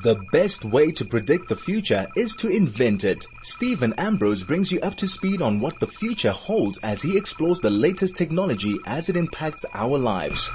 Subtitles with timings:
[0.00, 3.26] The best way to predict the future is to invent it.
[3.42, 7.60] Stephen Ambrose brings you up to speed on what the future holds as he explores
[7.60, 10.50] the latest technology as it impacts our lives.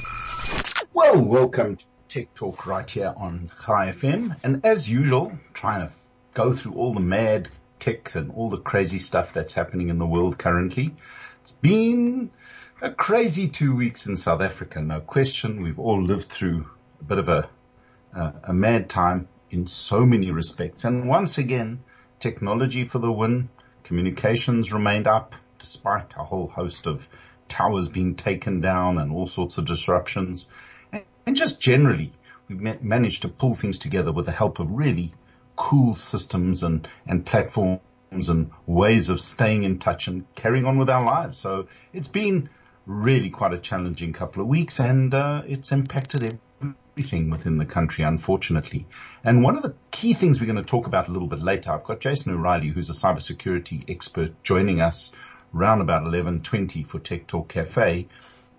[0.92, 4.36] Well, welcome to Tech Talk right here on Chai FM.
[4.44, 5.94] And as usual, trying to
[6.34, 7.48] go through all the mad
[7.80, 10.96] tech and all the crazy stuff that's happening in the world currently.
[11.42, 12.32] It's been
[12.82, 15.62] a crazy two weeks in South Africa, no question.
[15.62, 16.68] We've all lived through
[17.02, 17.48] a bit of a
[18.18, 20.84] uh, a mad time in so many respects.
[20.84, 21.84] And once again,
[22.20, 23.50] technology for the win.
[23.84, 27.08] Communications remained up despite a whole host of
[27.48, 30.48] towers being taken down and all sorts of disruptions.
[30.92, 32.12] And, just generally,
[32.48, 35.14] we've ma- managed to pull things together with the help of really
[35.56, 37.80] cool systems and, and platforms
[38.12, 41.38] and ways of staying in touch and carrying on with our lives.
[41.38, 42.50] So it's been
[42.86, 46.24] really quite a challenging couple of weeks and uh, it's impacted
[46.62, 48.88] everything within the country, unfortunately.
[49.24, 51.72] And one of the key things we're going to talk about a little bit later,
[51.72, 55.12] I've got Jayson O'Reilly, who's a cybersecurity expert, joining us
[55.56, 58.08] around about 11.20 for Tech Talk Cafe.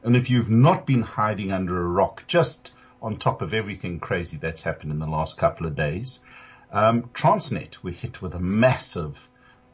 [0.02, 4.36] And if you've not been hiding under a rock, just on top of everything crazy
[4.36, 6.20] that's happened in the last couple of days,
[6.70, 9.18] um, Transnet were hit with a massive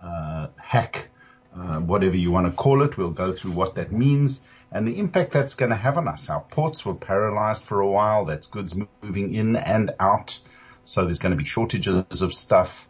[0.03, 1.09] uh, hack,
[1.55, 2.97] uh, whatever you want to call it.
[2.97, 4.41] We'll go through what that means
[4.75, 6.29] and the impact that's going to have on us.
[6.29, 8.25] Our ports were paralyzed for a while.
[8.25, 10.41] That's goods moving in and out.
[10.83, 12.89] So there's going to be shortages of stuff.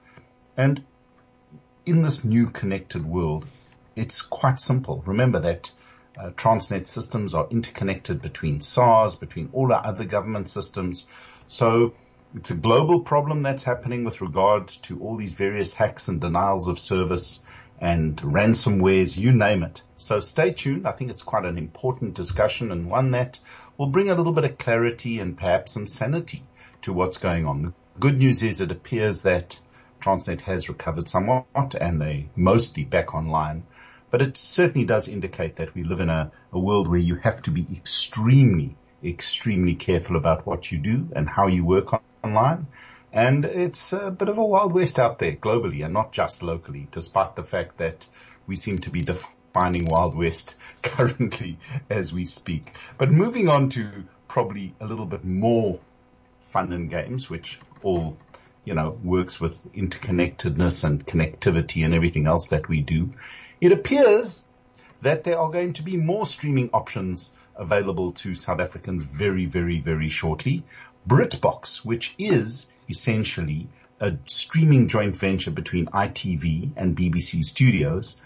[0.57, 0.83] And
[1.85, 3.47] in this new connected world,
[3.95, 5.03] it's quite simple.
[5.07, 5.71] Remember that
[6.19, 11.07] uh, Transnet systems are interconnected between SARS, between all our other government systems.
[11.48, 11.93] So
[12.35, 16.67] it's a global problem that's happening with regard to all these various hacks and denials
[16.67, 17.41] of service
[17.80, 19.83] and ransomwares, you name it.
[19.98, 20.86] So stay tuned.
[20.86, 23.41] I think it's quite an important discussion and one that
[23.77, 26.42] will bring a little bit of clarity and perhaps some sanity
[26.83, 27.62] to what's going on.
[27.62, 29.58] The good news is it appears that
[30.00, 33.64] Transnet has recovered somewhat and they mostly back online.
[34.11, 37.42] But it certainly does indicate that we live in a, a world where you have
[37.42, 42.67] to be extremely, extremely careful about what you do and how you work on, online.
[43.14, 46.89] And it's a bit of a wild west out there globally and not just locally,
[46.91, 48.05] despite the fact that
[48.48, 51.57] we seem to be defining wild west currently
[51.89, 52.73] as we speak.
[52.98, 53.89] But moving on to
[54.27, 55.79] probably a little bit more
[56.51, 58.17] fun and games, which all,
[58.64, 63.13] you know, works with interconnectedness and connectivity and everything else that we do.
[63.61, 64.45] It appears
[65.02, 69.79] that there are going to be more streaming options available to South Africans very, very,
[69.79, 70.64] very shortly.
[71.07, 73.68] BritBox, which is essentially
[74.00, 78.17] a streaming joint venture between ITV and BBC Studios,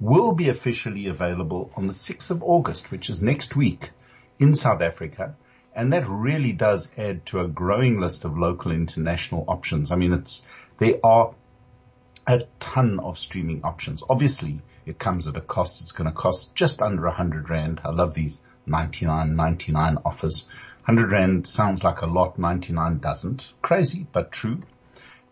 [0.00, 3.90] will be officially available on the 6th of August, which is next week
[4.38, 5.36] in South Africa.
[5.74, 9.92] And that really does add to a growing list of local international options.
[9.92, 10.42] I mean, it's,
[10.78, 11.34] there are
[12.26, 14.02] a ton of streaming options.
[14.08, 15.80] Obviously, it comes at a cost.
[15.80, 17.80] It's going to cost just under a hundred rand.
[17.84, 20.44] I love these 99, 99 offers.
[20.86, 23.52] 100 Rand sounds like a lot, 99 doesn't.
[23.62, 24.62] Crazy, but true.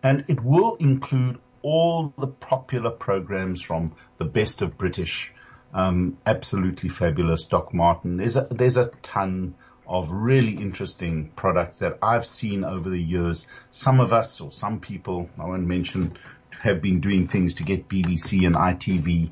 [0.01, 5.33] And it will include all the popular programs from the best of British,
[5.75, 8.17] um, absolutely fabulous Doc Martin.
[8.17, 9.57] There's a, there's a ton
[9.89, 13.49] of really interesting products that I've seen over the years.
[13.71, 16.17] Some of us or some people, I won't mention,
[16.51, 19.31] have been doing things to get BBC and ITV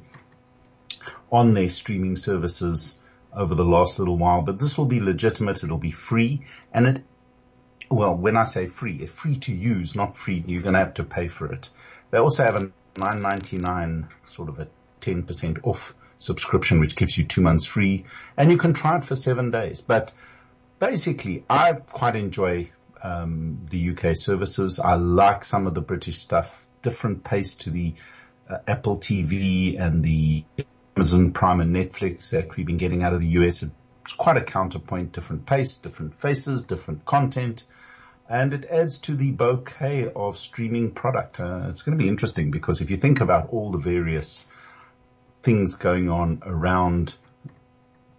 [1.31, 2.99] on their streaming services
[3.39, 5.63] over the last little while, but this will be legitimate.
[5.63, 6.45] It'll be free
[6.75, 7.05] and it,
[7.89, 10.45] well, when I say free, it's free to use, not free.
[10.47, 11.71] You're going to have to pay for it.
[12.11, 14.69] They also have a 9.99 sort of a
[15.01, 18.05] 10% off subscription, which gives you two months free
[18.37, 19.81] and you can try it for seven days.
[19.81, 20.11] But
[20.81, 24.81] basically I quite enjoy, um, the UK services.
[24.81, 27.95] I like some of the British stuff, different pace to the
[28.51, 30.45] uh, Apple TV and the
[30.99, 33.63] Amazon Prime and Netflix that we've been getting out of the US.
[33.63, 37.63] It's quite a counterpoint, different pace, different faces, different content.
[38.29, 41.39] And it adds to the bouquet of streaming product.
[41.39, 44.49] Uh, it's going to be interesting because if you think about all the various
[45.45, 47.15] things going on around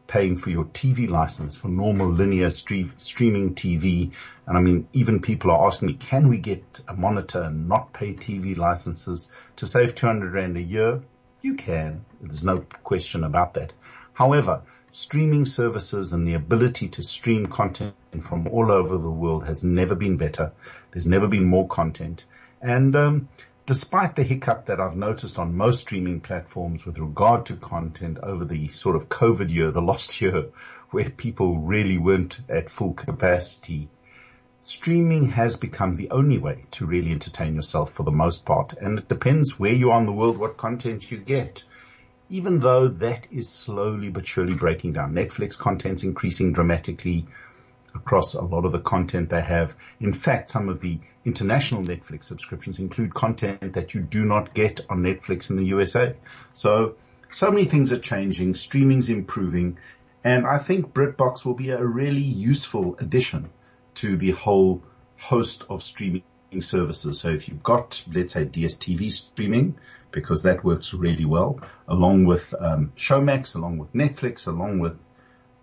[0.08, 4.14] paying for your TV license for normal linear stream, streaming TV.
[4.48, 7.92] And I mean, even people are asking me, can we get a monitor and not
[7.92, 9.28] pay TV licenses
[9.58, 11.02] to save 200 rand a year?
[11.42, 12.06] You can.
[12.22, 13.72] There's no question about that.
[14.14, 19.64] However, streaming services and the ability to stream content from all over the world has
[19.64, 20.52] never been better.
[20.92, 22.26] There's never been more content.
[22.62, 23.30] And um,
[23.66, 28.44] despite the hiccup that I've noticed on most streaming platforms with regard to content over
[28.44, 30.48] the sort of COVID year, the lost year,
[30.90, 33.88] where people really weren't at full capacity,
[34.62, 38.74] streaming has become the only way to really entertain yourself for the most part.
[38.74, 41.64] And it depends where you are in the world, what content you get.
[42.30, 45.14] Even though that is slowly but surely breaking down.
[45.14, 47.26] Netflix content's increasing dramatically
[47.96, 49.74] across a lot of the content they have.
[50.00, 54.82] In fact, some of the international Netflix subscriptions include content that you do not get
[54.90, 56.16] on Netflix in the USA.
[56.54, 56.96] So,
[57.32, 58.54] so many things are changing.
[58.54, 59.78] Streaming's improving.
[60.24, 63.50] And I think BritBox will be a really useful addition
[64.00, 64.82] to the whole
[65.18, 66.24] host of streaming
[66.62, 67.20] services.
[67.20, 69.76] So if you've got, let's say, DSTV streaming,
[70.12, 74.98] because that works really well, along with um, Showmax, along with Netflix, along with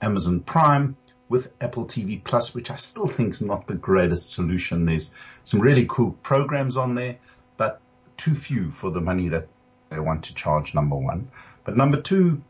[0.03, 0.97] Amazon Prime,
[1.31, 4.85] with Apple TV Plus, which I still think is not the greatest solution.
[4.85, 5.13] There's
[5.43, 7.17] some really cool programs on there,
[7.57, 7.81] but
[8.19, 9.49] too few for the money that
[9.89, 11.31] they want to charge, number one.
[11.65, 12.43] But number two,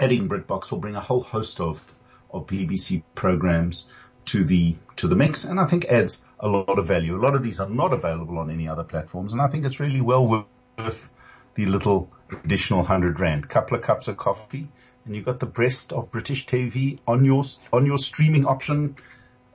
[0.00, 1.82] adding BritBox will bring a whole host of,
[2.30, 3.86] of BBC programs
[4.28, 7.16] to the to the mix, and I think adds a lot of value.
[7.16, 9.80] A lot of these are not available on any other platforms, and I think it's
[9.80, 11.10] really well worth
[11.54, 12.10] the little
[12.44, 13.48] additional hundred rand.
[13.48, 14.68] Couple of cups of coffee,
[15.04, 18.96] and you've got the breast of British TV on your on your streaming option.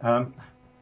[0.02, 0.34] Um,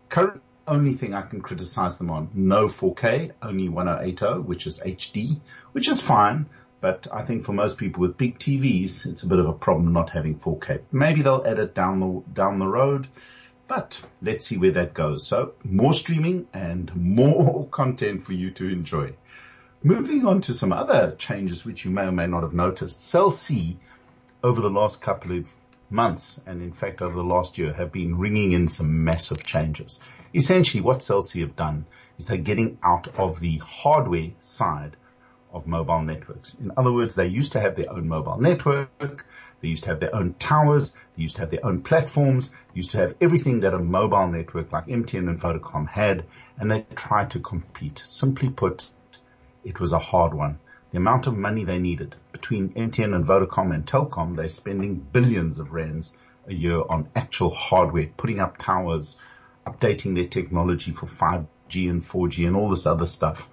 [0.10, 5.40] current only thing I can criticize them on, no 4K, only 1080, which is HD,
[5.74, 6.48] which is fine.
[6.80, 9.94] But I think for most people with big TVs, it's a bit of a problem
[9.94, 10.82] not having 4K.
[10.92, 13.08] Maybe they'll add it down the down the road.
[13.74, 15.26] But let's see where that goes.
[15.26, 19.14] So more streaming and more content for you to enjoy.
[19.82, 23.02] Moving on to some other changes which you may or may not have noticed.
[23.02, 23.80] Cell C
[24.44, 25.50] over the last couple of
[25.90, 30.02] months and in fact over the last year have been ringing in some massive changes.
[30.36, 31.86] Essentially what Cell C have done
[32.20, 34.98] is they're getting out of the hardware side
[35.54, 36.56] of mobile networks.
[36.56, 39.26] In other words, they used to have their own mobile network.
[39.62, 40.92] They used to have their own towers.
[41.16, 42.52] They used to have their own platforms.
[42.74, 46.26] Used to have everything that a mobile network like MTN and Vodacom had,
[46.58, 48.02] and they tried to compete.
[48.06, 48.90] Simply put,
[49.64, 50.60] it was a hard one.
[50.92, 55.60] The amount of money they needed between MTN and Vodacom and Telkom, they're spending billions
[55.60, 56.14] of rands
[56.48, 59.16] a year on actual hardware, putting up towers,
[59.66, 63.48] updating their technology for 5G and 4G and all this other stuff.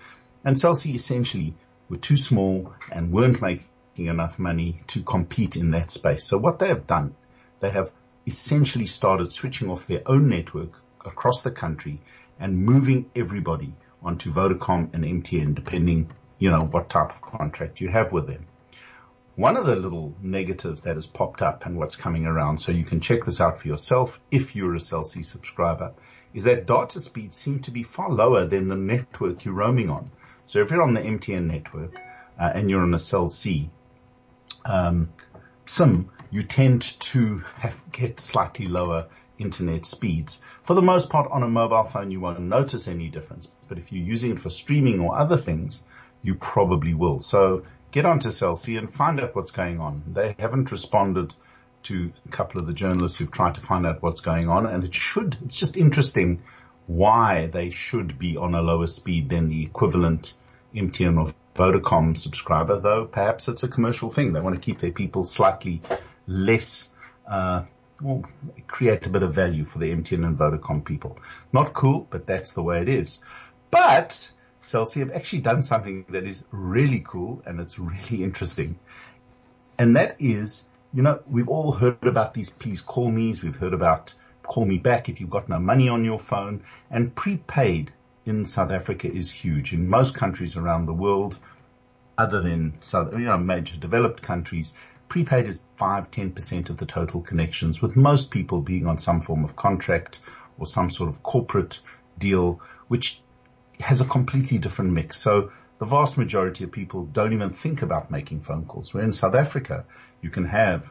[0.44, 1.54] And Cell C essentially
[1.88, 6.24] were too small and weren't making enough money to compete in that space.
[6.24, 7.14] So what they have done,
[7.60, 7.92] they have
[8.26, 10.72] essentially started switching off their own network
[11.04, 12.00] across the country
[12.38, 17.88] and moving everybody onto Vodacom and MTN, depending, you know, what type of contract you
[17.88, 18.46] have with them.
[19.34, 22.84] One of the little negatives that has popped up and what's coming around, so you
[22.84, 25.92] can check this out for yourself if you're a Cell C subscriber,
[26.34, 30.10] is that data speeds seem to be far lower than the network you're roaming on.
[30.48, 31.94] So if you're on the MTN network
[32.40, 33.68] uh, and you're on a Cell C,
[34.64, 35.10] um,
[35.66, 40.40] SIM, you tend to have, get slightly lower internet speeds.
[40.64, 43.46] For the most part, on a mobile phone, you won't notice any difference.
[43.68, 45.84] But if you're using it for streaming or other things,
[46.22, 47.20] you probably will.
[47.20, 50.02] So get onto Cell C and find out what's going on.
[50.14, 51.34] They haven't responded
[51.84, 54.82] to a couple of the journalists who've tried to find out what's going on, and
[54.82, 55.36] it should.
[55.44, 56.42] It's just interesting
[56.88, 60.32] why they should be on a lower speed than the equivalent
[60.74, 64.32] MTN or Vodacom subscriber, though perhaps it's a commercial thing.
[64.32, 65.82] They want to keep their people slightly
[66.26, 66.88] less,
[67.30, 67.64] uh,
[68.00, 68.24] well,
[68.66, 71.18] create a bit of value for the MTN and Vodacom people.
[71.52, 73.18] Not cool, but that's the way it is.
[73.70, 74.30] But
[74.60, 78.78] Cell C have actually done something that is really cool and it's really interesting.
[79.78, 80.64] And that is,
[80.94, 83.42] you know, we've all heard about these please call me's.
[83.42, 84.14] We've heard about
[84.48, 87.92] call me back if you've got no money on your phone and prepaid
[88.24, 89.72] in South Africa is huge.
[89.72, 91.38] In most countries around the world,
[92.16, 94.74] other than South, you know, major developed countries,
[95.08, 99.44] prepaid is 5, 10% of the total connections, with most people being on some form
[99.44, 100.18] of contract
[100.58, 101.80] or some sort of corporate
[102.18, 103.20] deal, which
[103.80, 105.18] has a completely different mix.
[105.20, 108.92] So the vast majority of people don't even think about making phone calls.
[108.92, 109.84] Where in South Africa,
[110.20, 110.90] you can have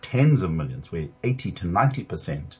[0.00, 2.58] tens of millions where 80 to 90%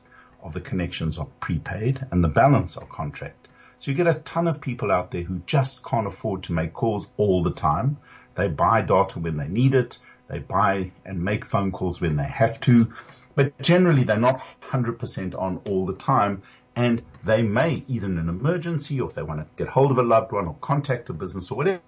[0.49, 3.49] of the connections are prepaid and the balance are contract.
[3.78, 6.73] So you get a ton of people out there who just can't afford to make
[6.73, 7.99] calls all the time.
[8.35, 9.99] They buy data when they need it.
[10.26, 12.93] They buy and make phone calls when they have to,
[13.35, 16.43] but generally they're not 100% on all the time.
[16.76, 19.99] And they may, either in an emergency or if they want to get hold of
[19.99, 21.81] a loved one or contact a business or whatever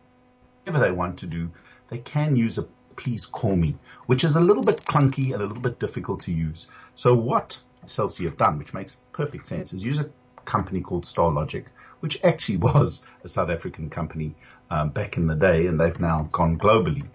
[0.66, 1.50] they want to do,
[1.88, 3.76] they can use a please call me,
[4.06, 6.66] which is a little bit clunky and a little bit difficult to use.
[6.96, 10.10] So what Cell C have done, which makes perfect sense, is use a
[10.44, 11.66] company called Starlogik,
[12.00, 14.34] which actually was a South African company
[14.70, 17.06] um, back in the day, and they've now gone globally.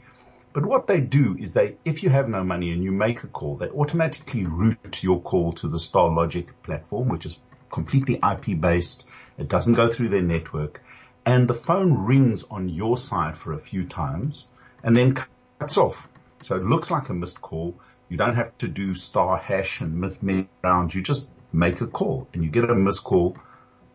[0.54, 3.28] But what they do is they, if you have no money and you make a
[3.28, 7.38] call, they automatically route your call to the Starlogik platform, which is
[7.70, 9.04] completely IP based.
[9.38, 10.82] It doesn't go through their network
[11.26, 14.48] and the phone rings on your side for a few times
[14.84, 15.16] and then
[15.60, 16.08] cuts off.
[16.44, 17.76] So it looks like a missed call.
[18.10, 20.20] You don't have to do star hash and myth
[20.64, 20.94] around.
[20.94, 23.38] You just make a call and you get a missed call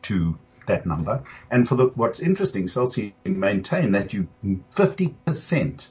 [0.03, 1.23] to that number.
[1.51, 4.29] And for the, what's interesting, Cell C maintain that you
[4.75, 5.89] 50%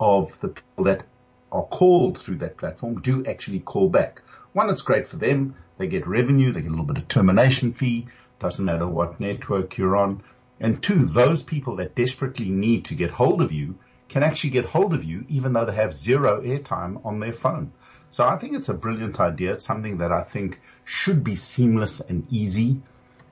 [0.00, 1.04] of the people that
[1.50, 4.22] are called through that platform do actually call back.
[4.52, 5.54] One, it's great for them.
[5.78, 6.52] They get revenue.
[6.52, 8.08] They get a little bit of termination fee.
[8.38, 10.22] Doesn't matter what network you're on.
[10.60, 13.76] And two, those people that desperately need to get hold of you
[14.12, 17.72] can actually get hold of you even though they have zero airtime on their phone.
[18.10, 19.54] So I think it's a brilliant idea.
[19.54, 22.82] It's something that I think should be seamless and easy.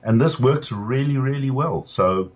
[0.03, 1.85] And this works really, really well.
[1.85, 2.31] So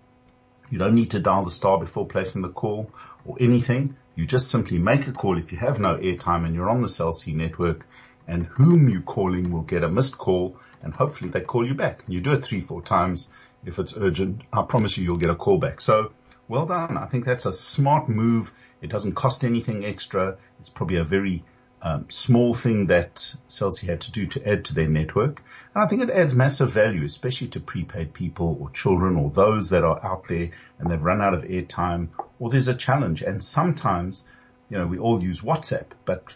[0.70, 2.92] you don't need to dial the star before placing the call
[3.26, 3.96] or anything.
[4.16, 6.90] You just simply make a call if you have no airtime and you're on the
[6.90, 7.88] Cell C network
[8.28, 12.04] and whom you're calling will get a missed call and hopefully they call you back.
[12.08, 13.28] You do it three, four times.
[13.66, 15.82] If it's urgent, I promise you, you'll get a call back.
[15.82, 16.12] So
[16.48, 16.98] well done.
[16.98, 18.52] I think that's a smart move.
[18.82, 20.38] It doesn't cost anything extra.
[20.60, 21.44] It's probably a very
[21.82, 25.44] um, small thing that Cell C had to do to add to their network.
[25.74, 29.70] And I think it adds massive value, especially to prepaid people or children or those
[29.70, 30.50] that are out there
[30.80, 32.10] and they've run out of airtime
[32.40, 33.22] or there's a challenge.
[33.22, 34.24] And sometimes,
[34.70, 36.34] you know, we all use WhatsApp, but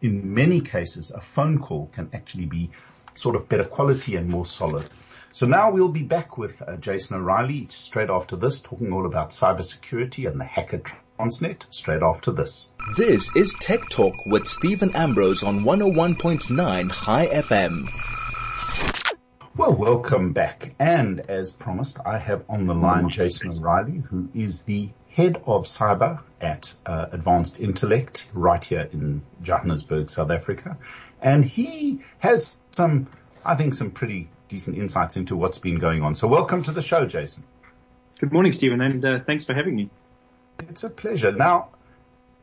[0.00, 2.70] in many cases, a phone call can actually be
[3.14, 4.88] sort of better quality and more solid.
[5.32, 9.30] So now we'll be back with uh, Jayson O'Reilly straight after this, talking all about
[9.30, 10.80] cybersecurity and the hacker
[11.18, 12.68] Transnet straight after this.
[12.96, 17.88] This is Tech Talk with Stephen Ambrose on 101.9 Chai FM.
[19.56, 20.74] Well, welcome back.
[20.78, 25.64] And as promised, I have on the line Jayson O'Reilly, who is the head of
[25.64, 30.76] cyber at uh, Atvance Intellect right here in Johannesburg, South Africa.
[31.24, 33.08] And he has some,
[33.44, 36.14] I think, some pretty decent insights into what's been going on.
[36.14, 37.42] So welcome to the show, Jayson.
[38.20, 39.88] Good morning, Stephen, and uh, thanks for having me.
[40.68, 41.32] It's a pleasure.
[41.32, 41.70] Now,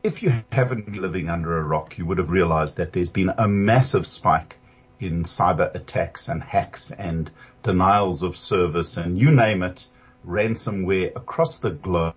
[0.02, 3.30] if you haven't been living under a rock, you would have realized that there's been
[3.38, 4.58] a massive spike
[4.98, 7.30] in cyber attacks and hacks and
[7.62, 9.86] denials of service and you name it,
[10.26, 12.14] ransomware across the globe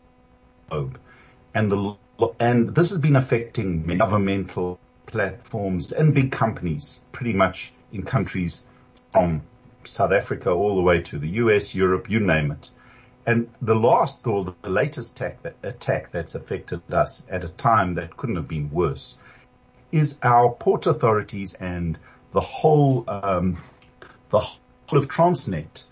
[1.54, 1.96] and the
[2.40, 8.62] and this has been affecting governmental platforms and big companies pretty much in countries
[9.12, 9.42] from
[9.86, 12.70] South Africa all the way to the US, Europe, you name it.
[13.26, 17.96] And the last or the latest attack, that, attack that's affected us at a time
[17.96, 19.18] that couldn't have been worse
[19.92, 21.98] is our port authorities and
[22.34, 23.58] the whole, um,
[24.30, 25.84] the whole of Transnet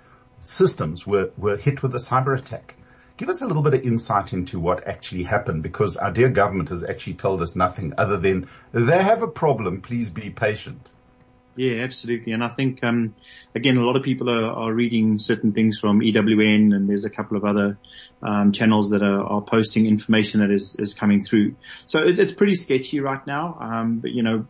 [0.42, 2.76] systems were, were hit with a cyber attack.
[3.16, 6.70] Give us a little bit of insight into what actually happened because our dear government
[6.70, 9.82] has actually told us nothing other than they have a problem.
[9.82, 10.92] Please be patient.
[11.56, 12.34] Yeah, absolutely.
[12.34, 13.14] And I think, um,
[13.54, 17.12] again, a lot of people are, are, reading certain things from EWN and there's a
[17.12, 17.78] couple of other,
[18.24, 21.56] um, channels that are, are, posting information that is, is coming through.
[21.86, 23.58] So it, it's pretty sketchy right now.
[23.62, 24.48] Um, but you know,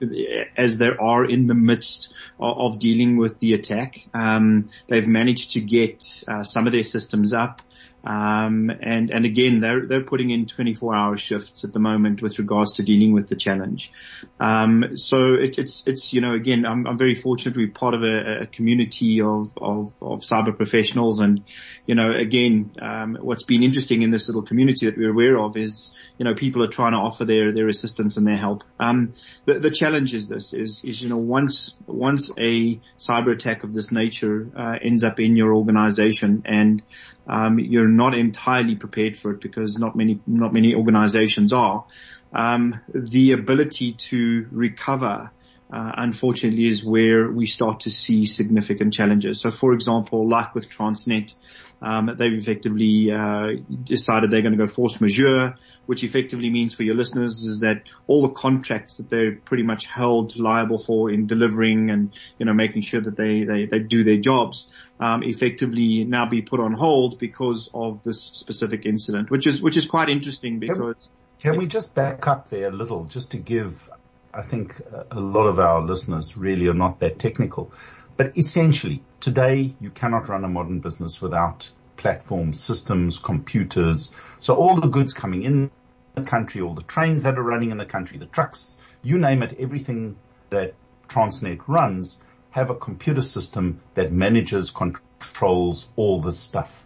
[0.55, 5.51] as they are in the midst of, of dealing with the attack, um, they've managed
[5.53, 7.62] to get, uh, some of their systems up.
[8.03, 12.38] Um, and, and again, they're, they're putting in 24 hour shifts at the moment with
[12.38, 13.91] regards to dealing with the challenge.
[14.39, 17.93] Um, so it, it's, it's, you know, again, I'm, I'm very fortunate to be part
[17.93, 21.22] of a, a community of, of, of, cyber professionals.
[21.22, 21.43] And,
[21.86, 25.55] you know, again, um, what's been interesting in this little community that we're aware of
[25.55, 28.65] is, you know, people are trying to offer their, their assistance and their help.
[28.81, 29.13] Um,
[29.45, 33.74] the, the challenge is this is, is, you know, once, once a cyber attack of
[33.74, 36.83] this nature, uh, ends up in your organization and,
[37.27, 41.86] um, you're not entirely prepared for it because not many, not many organizations are.
[42.34, 45.32] Um, the ability to recover,
[45.72, 49.42] uh, unfortunately is where we start to see significant challenges.
[49.42, 51.34] So for example, like with Transnet,
[51.82, 56.84] um, they've effectively uh, decided they're going to go force majeure, which effectively means for
[56.84, 61.28] your listeners is that all the contracts that they're pretty much held liable for in
[61.28, 66.04] delivering and you know making sure that they they, they do their jobs um, effectively
[66.06, 70.10] now be put on hold because of this specific incident, which is which is quite
[70.10, 71.10] interesting because.
[71.40, 73.90] Can, can we just back up there a little, just to give,
[74.34, 77.74] I think a lot of our listeners really are not that technical,
[78.16, 84.12] but essentially today you cannot run a modern business without platforms, systems, computers.
[84.40, 85.72] So all the goods coming in
[86.16, 89.44] the country, all the trains that are running in the country, the trucks, you name
[89.44, 90.16] it, everything
[90.50, 90.74] that
[91.08, 92.18] Transnet runs
[92.52, 96.86] have a computer system that manages, controls all this stuff.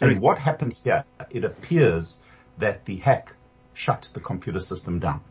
[0.00, 2.18] And what happened here, it appears
[2.58, 3.34] that the hack
[3.74, 5.22] shut the computer system down.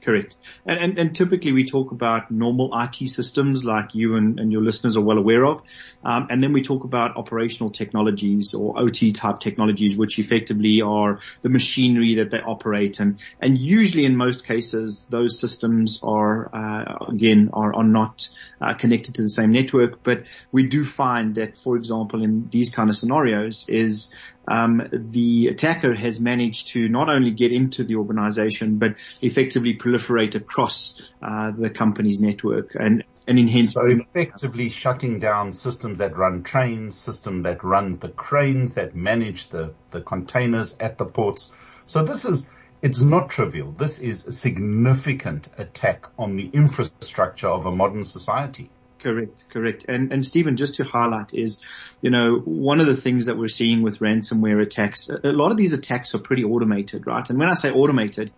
[0.00, 0.36] Correct.
[0.64, 4.62] And, and, and, typically we talk about normal IT systems like you and, and your
[4.62, 5.62] listeners are well aware of.
[6.04, 11.18] Um, and then we talk about operational technologies or OT type technologies, which effectively are
[11.42, 13.00] the machinery that they operate.
[13.00, 18.28] And, and usually in most cases, those systems are, uh, again, are, are not
[18.60, 20.04] uh, connected to the same network.
[20.04, 24.14] But we do find that, for example, in these kind of scenarios is
[24.50, 30.34] um, the attacker has managed to not only get into the organization, but effectively proliferate
[30.34, 33.74] across uh, the company's network and and enhance.
[33.74, 39.50] So effectively shutting down systems that run trains, system that runs the cranes that manage
[39.50, 41.50] the, the containers at the ports.
[41.86, 42.46] So this is,
[42.80, 43.72] it's not trivial.
[43.72, 48.70] This is a significant attack on the infrastructure of a modern society.
[49.00, 49.84] Correct, correct.
[49.88, 51.60] And, and Stephen, just to highlight is,
[52.00, 55.56] you know, one of the things that we're seeing with ransomware attacks, a lot of
[55.56, 57.28] these attacks are pretty automated, right?
[57.30, 58.32] And when I say automated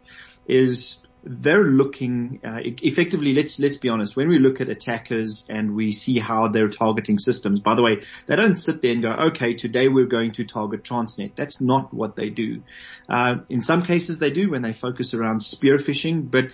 [0.46, 5.74] is they're looking, uh, effectively, let's, let's be honest, when we look at attackers and
[5.74, 9.12] we see how they're targeting systems, by the way, they don't sit there and go,
[9.12, 11.34] okay, today we're going to target Transnet.
[11.36, 12.62] That's not what they do.
[13.08, 16.48] Uh, in some cases they do when they focus around spear phishing, but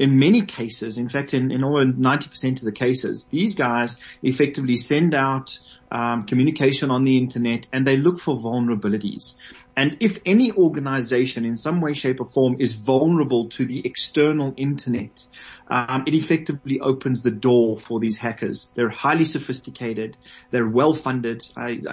[0.00, 4.76] in many cases, in fact, in, in over 90% of the cases, these guys effectively
[4.76, 5.58] send out
[5.92, 9.34] um, communication on the internet and they look for vulnerabilities.
[9.76, 14.54] And if any organization in some way, shape or form is vulnerable to the external
[14.56, 15.22] internet,
[15.68, 18.70] um, it effectively opens the door for these hackers.
[18.74, 20.16] They're highly sophisticated.
[20.50, 21.46] They're well funded.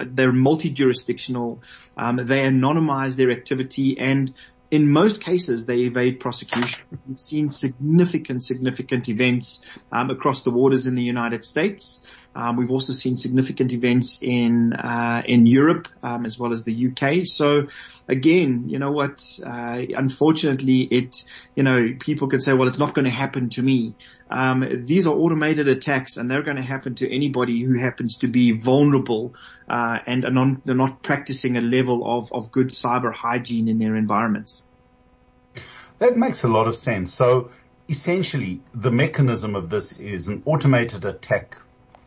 [0.06, 1.62] They're multi-jurisdictional.
[1.96, 4.32] Um, they anonymize their activity and
[4.70, 6.84] in most cases, they evade prosecution.
[7.06, 12.02] We've seen significant, significant events um, across the waters in the United States.
[12.38, 16.88] Um, we've also seen significant events in uh, in Europe um, as well as the
[16.88, 17.26] UK.
[17.26, 17.66] So
[18.06, 19.40] again, you know what?
[19.44, 21.24] Uh, unfortunately, it
[21.56, 23.96] you know people can say, well, it's not going to happen to me.
[24.30, 28.28] Um, these are automated attacks, and they're going to happen to anybody who happens to
[28.28, 29.34] be vulnerable
[29.68, 33.80] uh, and are not, they're not practicing a level of of good cyber hygiene in
[33.80, 34.62] their environments.
[35.98, 37.12] That makes a lot of sense.
[37.12, 37.50] So
[37.88, 41.56] essentially, the mechanism of this is an automated attack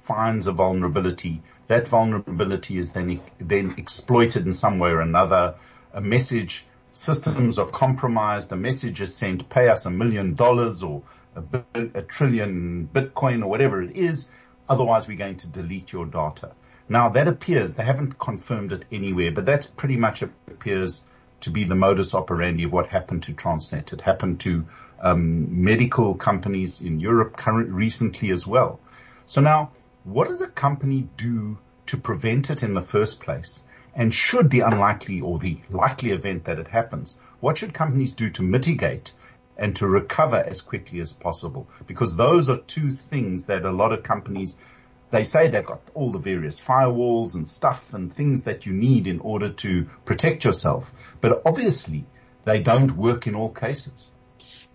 [0.01, 1.41] finds a vulnerability.
[1.67, 5.55] That vulnerability is then, then exploited in some way or another.
[5.93, 8.51] A message, systems are compromised.
[8.51, 11.03] A message is sent, pay us a million dollars or
[11.35, 11.61] a,
[11.95, 14.27] a trillion Bitcoin or whatever it is.
[14.67, 16.51] Otherwise we're going to delete your data.
[16.89, 21.01] Now that appears, they haven't confirmed it anywhere, but that pretty much appears
[21.41, 23.93] to be the modus operandi of what happened to Transnet.
[23.93, 24.65] It happened to
[24.99, 28.79] um, medical companies in Europe current, recently as well.
[29.25, 29.71] So now
[30.03, 33.63] what does a company do to prevent it in the first place?
[33.93, 38.29] And should the unlikely or the likely event that it happens, what should companies do
[38.31, 39.13] to mitigate
[39.57, 41.67] and to recover as quickly as possible?
[41.87, 44.55] Because those are two things that a lot of companies,
[45.09, 49.07] they say they've got all the various firewalls and stuff and things that you need
[49.07, 50.91] in order to protect yourself.
[51.19, 52.05] But obviously
[52.45, 54.09] they don't work in all cases.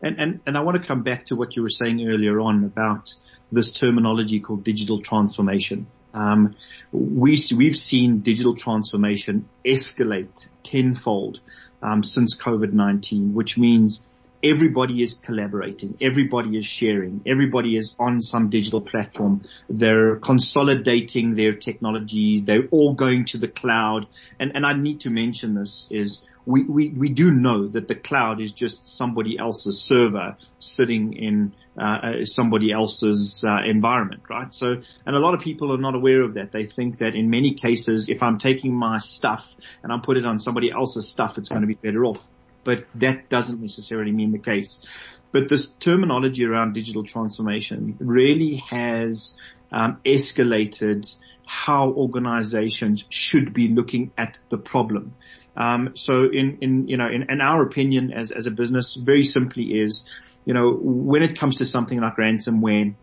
[0.02, 2.64] And, and, and I want to come back to what you were saying earlier on
[2.64, 3.14] about
[3.52, 5.86] this terminology called digital transformation.
[6.14, 6.56] Um,
[6.92, 11.40] we, we've seen digital transformation escalate tenfold
[11.82, 14.06] um, since COVID-19, which means
[14.42, 19.42] everybody is collaborating, everybody is sharing, everybody is on some digital platform.
[19.68, 22.40] They're consolidating their technology.
[22.40, 24.06] They're all going to the cloud.
[24.38, 28.40] And, and I need to mention this is we, we, do know that the cloud
[28.40, 34.54] is just somebody else's server sitting in uh, uh, somebody else's uh, environment, right?
[34.54, 36.52] So, and a lot of people are not aware of that.
[36.52, 40.24] They think that in many cases, if I'm taking my stuff and I'm put it
[40.24, 42.26] on somebody else's stuff, it's going to be better off.
[42.62, 44.84] But that doesn't necessarily mean the case.
[45.32, 49.36] But this terminology around digital transformation really has
[49.72, 51.12] um, escalated
[51.44, 55.14] how organizations should be looking at the problem.
[55.56, 59.24] Um, so in, in, you know, in, in our opinion as, as a business, very
[59.24, 60.08] simply is,
[60.44, 62.94] you know, when it comes to something like ransomware,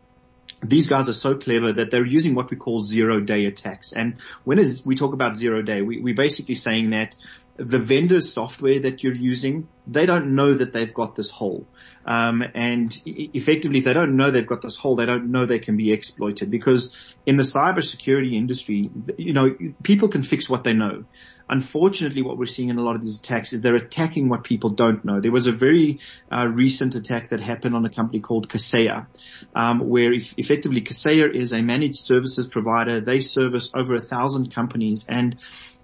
[0.61, 3.91] these guys are so clever that they're using what we call zero day attacks.
[3.91, 7.15] And when is, we talk about zero day, we, we're basically saying that
[7.55, 11.67] the vendor's software that you're using, they don't know that they've got this hole.
[12.05, 15.59] Um, and effectively, if they don't know they've got this hole, they don't know they
[15.59, 20.73] can be exploited because in the cybersecurity industry, you know, people can fix what they
[20.73, 21.05] know.
[21.49, 24.69] Unfortunately, what we're seeing in a lot of these attacks is they're attacking what people
[24.69, 25.19] don't know.
[25.19, 25.99] There was a very
[26.31, 29.07] uh, recent attack that happened on a company called Kaseya,
[29.53, 33.01] um, where effectively Kaseya is a managed services provider.
[33.01, 35.37] They service over a thousand companies and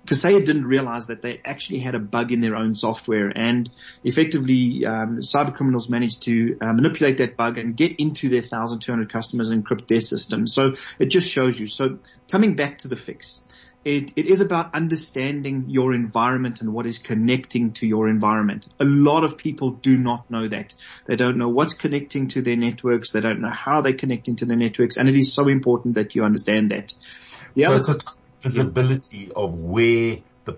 [0.05, 3.69] Kaseya didn't realize that they actually had a bug in their own software and
[4.03, 9.11] effectively um, cyber criminals managed to uh, manipulate that bug and get into their 1,200
[9.11, 10.47] customers and encrypt their system.
[10.47, 11.67] So it just shows you.
[11.67, 11.99] So
[12.31, 13.41] coming back to the fix,
[13.85, 18.67] it, it is about understanding your environment and what is connecting to your environment.
[18.79, 20.73] A lot of people do not know that.
[21.05, 23.11] They don't know what's connecting to their networks.
[23.11, 24.97] They don't know how they're connecting to their networks.
[24.97, 26.93] And it is so important that you understand that.
[27.55, 27.99] The so it's a
[28.41, 30.53] visibility of where the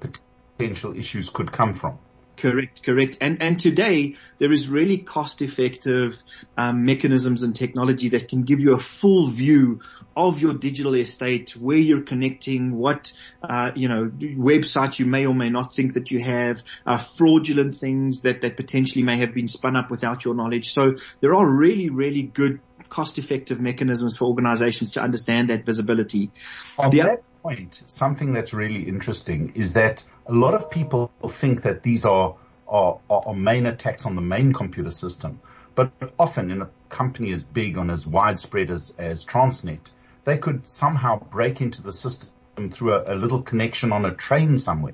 [0.57, 1.99] potential issues could come from.
[2.37, 3.17] Correct, correct.
[3.21, 6.23] And and today there is really cost-effective
[6.57, 9.81] um, mechanisms and technology that can give you a full view
[10.15, 13.13] of your digital estate, where you're connecting, what
[13.43, 17.77] uh, you know websites you may or may not think that you have, uh, fraudulent
[17.77, 20.73] things that that potentially may have been spun up without your knowledge.
[20.73, 26.31] So there are really, really good cost-effective mechanisms for organizations to understand that visibility.
[26.77, 31.83] The that point, something that's really interesting is that a lot of people think that
[31.83, 32.35] these are,
[32.67, 35.39] are, are main attacks on the main computer system.
[35.73, 39.91] But often in a company as big and as widespread as, as Transnet,
[40.23, 42.29] they could somehow break into the system
[42.71, 44.93] through a, a little connection on a train somewhere.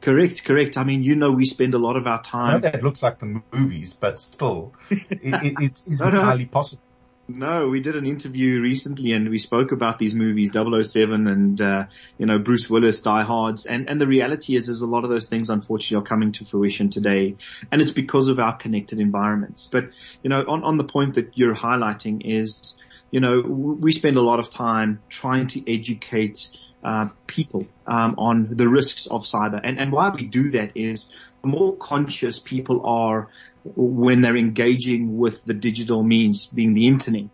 [0.00, 0.76] Correct, correct.
[0.76, 2.50] I mean, you know, we spend a lot of our time.
[2.50, 6.82] I know that looks like the movies, but still, it, it, it is entirely possible.
[7.28, 11.86] No, we did an interview recently and we spoke about these movies, 007 and, uh,
[12.18, 13.66] you know, Bruce Willis, Die Hards.
[13.66, 16.44] And, and the reality is, is a lot of those things unfortunately are coming to
[16.44, 17.34] fruition today.
[17.72, 19.66] And it's because of our connected environments.
[19.66, 19.90] But,
[20.22, 22.78] you know, on, on the point that you're highlighting is,
[23.10, 26.48] you know, we spend a lot of time trying to educate
[26.84, 29.60] uh, people um, on the risks of cyber.
[29.62, 31.10] And, and why we do that is
[31.42, 33.28] the more conscious people are
[33.74, 37.30] when they're engaging with the digital means, being the internet,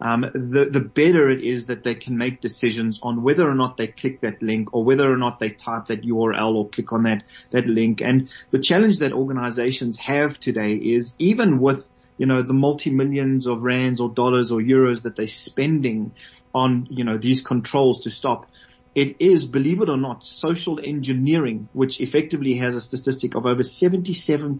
[0.00, 3.76] um, the, the better it is that they can make decisions on whether or not
[3.76, 7.04] they click that link or whether or not they type that URL or click on
[7.04, 8.02] that, that link.
[8.02, 13.62] And the challenge that organizations have today is even with you know, the multi-millions of
[13.62, 16.12] rands or dollars or euros that they're spending
[16.54, 18.50] on, you know, these controls to stop.
[18.96, 23.60] It is, believe it or not, social engineering, which effectively has a statistic of over
[23.60, 24.56] 77%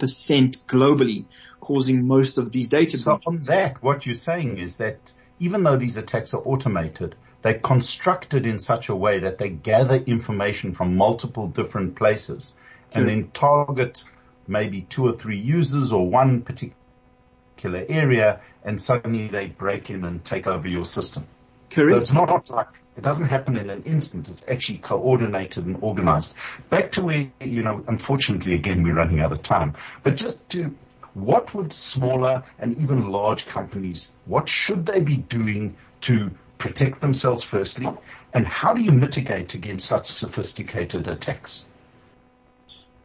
[0.66, 1.24] globally
[1.58, 5.78] causing most of these data so on that, what you're saying is that even though
[5.78, 10.98] these attacks are automated, they're constructed in such a way that they gather information from
[10.98, 12.52] multiple different places
[12.92, 14.04] and then target
[14.46, 20.22] maybe two or three users or one particular area and suddenly they break in and
[20.26, 21.26] take over your system.
[21.70, 21.90] Correct.
[21.90, 24.28] So it's not like it doesn't happen in an instant.
[24.28, 26.32] It's actually coordinated and organized.
[26.70, 29.74] Back to where, you know, unfortunately again we're running out of time.
[30.02, 30.74] But just to,
[31.14, 37.44] what would smaller and even large companies, what should they be doing to protect themselves
[37.44, 37.86] firstly?
[38.32, 41.64] And how do you mitigate against such sophisticated attacks?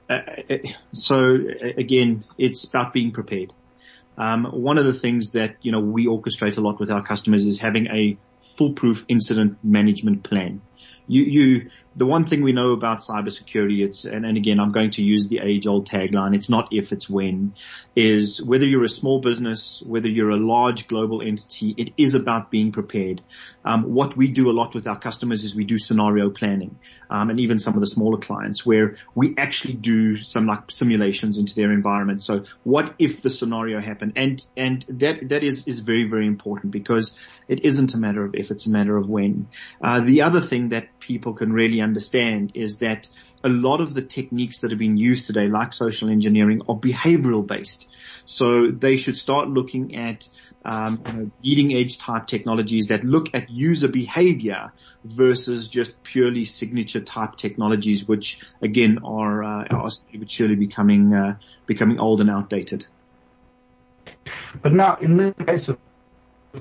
[0.09, 0.19] Uh,
[0.49, 0.57] uh
[0.93, 1.15] so
[1.77, 3.53] again, it's about being prepared.
[4.17, 7.43] Um, one of the things that you know we orchestrate a lot with our customers
[7.45, 10.61] is having a foolproof incident management plan.
[11.07, 14.91] You, you, the one thing we know about cybersecurity, it's, and, and again, I'm going
[14.91, 17.53] to use the age old tagline, it's not if, it's when,
[17.95, 22.49] is whether you're a small business, whether you're a large global entity, it is about
[22.49, 23.21] being prepared.
[23.65, 27.29] Um, what we do a lot with our customers is we do scenario planning, um,
[27.29, 31.55] and even some of the smaller clients where we actually do some like simulations into
[31.55, 32.23] their environment.
[32.23, 34.13] So what if the scenario happened?
[34.15, 37.17] And, and that, that is, is very, very important because
[37.49, 39.49] it isn't a matter of if, it's a matter of when.
[39.83, 43.07] Uh, the other thing that people can really understand is that
[43.43, 47.45] a lot of the techniques that are being used today, like social engineering, are behavioral
[47.45, 47.87] based.
[48.25, 50.27] So they should start looking at
[50.63, 54.71] um, you know, leading edge type technologies that look at user behavior
[55.03, 59.89] versus just purely signature type technologies, which again are, uh, are
[60.27, 62.85] surely becoming uh, becoming old and outdated.
[64.61, 65.77] But now, in the case of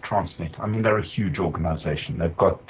[0.00, 2.18] Transnet, I mean, they're a huge organization.
[2.18, 2.62] They've got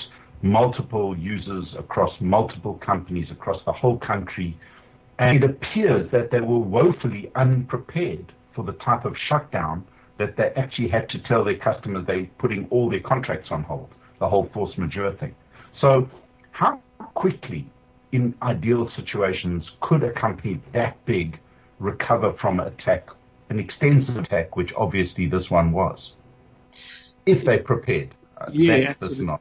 [0.42, 4.56] multiple users across multiple companies across the whole country.
[5.18, 9.84] And it appears that they were woefully unprepared for the type of shutdown
[10.18, 13.88] that they actually had to tell their customers they're putting all their contracts on hold,
[14.18, 15.34] the whole force majeure thing.
[15.80, 16.08] So
[16.52, 16.80] how
[17.14, 17.66] quickly
[18.12, 21.38] in ideal situations could a company that big
[21.78, 23.06] recover from an attack,
[23.48, 25.98] an extensive attack, which obviously this one was,
[27.24, 28.14] if they prepared?
[28.36, 29.36] Uh, yeah, absolutely.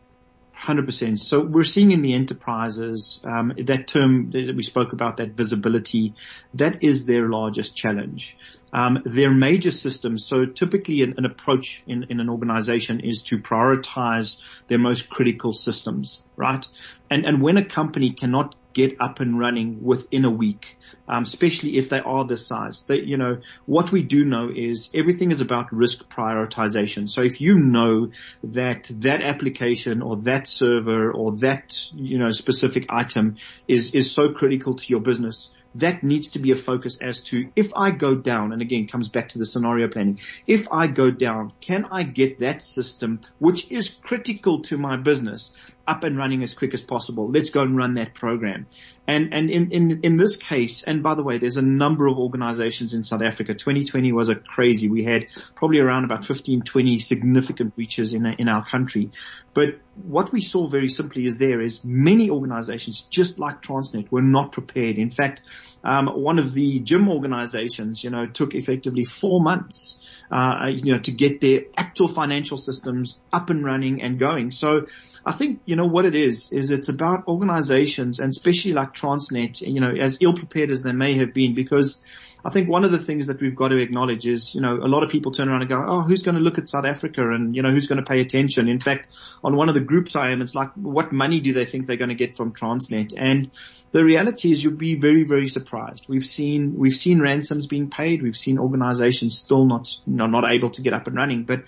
[0.60, 1.22] Hundred percent.
[1.22, 6.16] So we're seeing in the enterprises um, that term that we spoke about, that visibility,
[6.56, 8.38] that is their largest challenge.
[8.74, 10.28] Um, their major systems.
[10.28, 15.54] So typically, an, an approach in, in, an organization is to prioritize their most critical
[15.54, 16.68] systems, right?
[17.10, 21.78] And and when a company cannot get up and running within a week, um, especially
[21.78, 22.84] if they are this size.
[22.88, 23.34] They, you know,
[23.66, 27.10] what we do know is everything is about risk prioritization.
[27.10, 28.12] So if you know
[28.60, 33.36] that that application or that server or that, you know, specific item
[33.68, 37.50] is, is so critical to your business, that needs to be a focus as to
[37.56, 40.20] if I go down, and again comes back to the scenario planning.
[40.48, 45.54] If I go down, can I get that system, which is critical to my business,
[45.90, 47.30] up and running as quick as possible?
[47.32, 48.68] Let's go and run that program.
[49.08, 52.20] And, and in, in, in this case, and by the way, there's a number of
[52.20, 53.56] organizations in South Africa.
[53.56, 54.88] 2020 was a crazy.
[54.88, 55.26] We had
[55.56, 59.10] probably around about 15, 20 significant breaches in, in our country.
[59.56, 64.22] But what we saw very simply is there is many organizations, just like Transnet, were
[64.22, 64.98] not prepared.
[64.98, 65.42] In fact,
[65.84, 71.00] um, one of the gym organizations, you know, took effectively four months, uh, you know,
[71.00, 74.52] to get their actual financial systems up and running and going.
[74.52, 74.88] So
[75.26, 79.62] I think, you know, what it is, is it's about organizations and especially like Transnet,
[79.62, 82.04] you know, as ill prepared as they may have been because
[82.44, 84.88] I think one of the things that we've got to acknowledge is, you know, a
[84.88, 87.22] lot of people turn around and go, oh, who's going to look at South Africa
[87.32, 88.70] and, you know, who's going to pay attention?
[88.70, 89.10] In fact,
[89.44, 91.98] on one of the groups I am, it's like, what money do they think they're
[91.98, 93.14] going to get from Transnet?
[93.18, 93.52] And
[93.92, 96.08] the reality is you'll be very, very surprised.
[96.08, 98.22] We've seen, we've seen ransoms being paid.
[98.22, 101.64] We've seen organizations still not, you know, not able to get up and running, but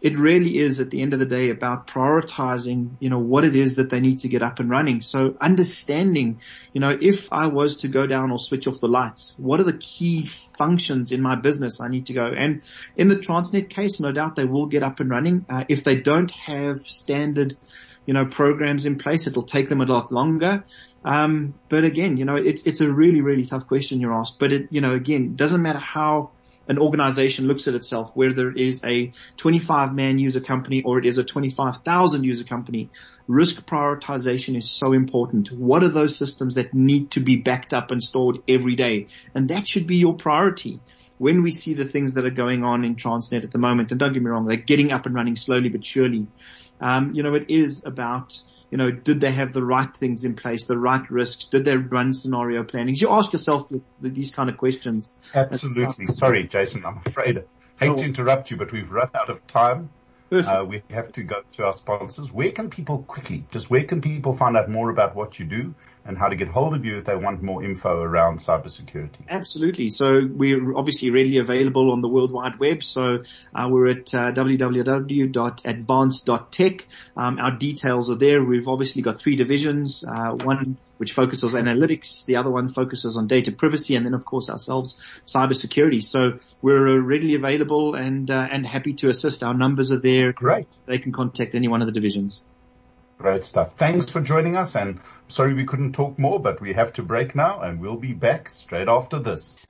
[0.00, 3.56] it really is at the end of the day about prioritizing, you know, what it
[3.56, 5.00] is that they need to get up and running.
[5.00, 6.40] So understanding,
[6.72, 9.64] you know, if I was to go down or switch off the lights, what are
[9.64, 12.26] the key functions in my business I need to go?
[12.26, 12.62] And
[12.96, 15.46] in the Transnet case, no doubt they will get up and running.
[15.48, 17.56] Uh, if they don't have standard,
[18.04, 20.64] you know, programs in place, it'll take them a lot longer.
[21.04, 24.52] Um, but again, you know, it's, it's a really, really tough question you're asked, but
[24.52, 26.30] it, you know, again, doesn't matter how
[26.68, 31.06] an organization looks at itself, whether it is a 25 man user company or it
[31.06, 32.90] is a 25,000 user company,
[33.26, 35.52] risk prioritization is so important.
[35.52, 39.06] What are those systems that need to be backed up and stored every day?
[39.34, 40.80] And that should be your priority
[41.18, 43.90] when we see the things that are going on in Transnet at the moment.
[43.90, 46.26] And don't get me wrong, they're getting up and running slowly but surely.
[46.80, 50.34] Um, you know, it is about you know, did they have the right things in
[50.34, 51.44] place, the right risks?
[51.46, 52.94] Did they run scenario planning?
[52.96, 55.14] You ask yourself these kind of questions.
[55.34, 56.06] Absolutely.
[56.06, 57.44] Sorry, Jayson, I'm afraid.
[57.80, 59.90] I hate to interrupt you, but we've run out of time.
[60.32, 62.32] Uh, we have to go to our sponsors.
[62.32, 65.74] Where can people quickly, just where can people find out more about what you do
[66.06, 69.26] and how to get hold of you if they want more info around cybersecurity?
[69.28, 69.90] Absolutely.
[69.90, 72.82] So we're obviously readily available on the World Wide Web.
[72.82, 73.18] So
[73.54, 76.86] uh, we're at uh, www.atvance.tech.
[77.16, 78.44] Um, our details are there.
[78.44, 80.04] We've obviously got three divisions.
[80.04, 84.14] Uh, one which focuses on analytics, the other one focuses on data privacy, and then
[84.14, 86.02] of course ourselves cybersecurity.
[86.02, 89.42] So we're uh, readily available and uh, and happy to assist.
[89.42, 90.32] Our numbers are there.
[90.32, 90.66] Great.
[90.86, 92.44] They can contact any one of the divisions.
[93.26, 93.72] Great stuff.
[93.76, 97.34] Thanks for joining us and sorry we couldn't talk more, but we have to break
[97.34, 99.66] now and we'll be back straight after this.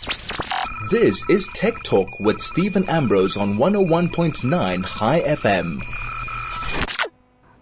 [0.91, 5.81] This is Tech Talk with Stephen Ambrose on 101.9 Chai FM.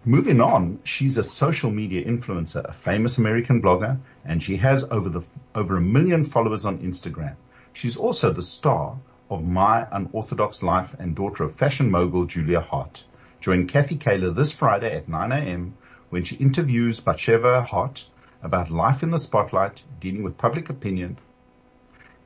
[0.04, 5.08] Moving on, she's a social media influencer, a famous American blogger, and she has over
[5.08, 5.22] the,
[5.54, 7.36] over a million followers on Instagram.
[7.72, 8.98] She's also the star
[9.30, 13.04] of My Unorthodox Life and daughter of fashion mogul Julia Haart.
[13.40, 15.76] Join Kathy Kaler this Friday at 9 a.m.
[16.14, 18.04] when she interviews Batsheva Haart
[18.40, 21.18] about life in the spotlight, dealing with public opinion,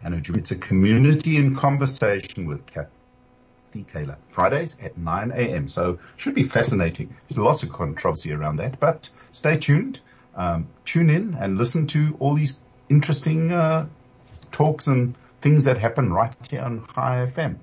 [0.05, 4.19] and it's a community in conversation with Kathy Kaler.
[4.29, 5.69] Fridays at 9 a.m.
[5.69, 7.17] So should be fascinating.
[7.27, 10.01] There's lots of controversy around that, but stay tuned.
[10.37, 12.59] Um, tune in and listen to all these
[12.91, 13.87] interesting uh,
[14.53, 17.57] talks and things that happen right here on Chai FM.